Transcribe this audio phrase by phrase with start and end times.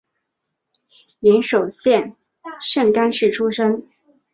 [1.19, 2.15] 岩手县
[2.59, 3.87] 盛冈市出身。